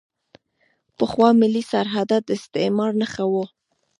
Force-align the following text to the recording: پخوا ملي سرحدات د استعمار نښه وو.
پخوا 0.97 1.29
ملي 1.41 1.63
سرحدات 1.71 2.23
د 2.25 2.29
استعمار 2.39 2.91
نښه 3.01 3.25
وو. 3.31 3.43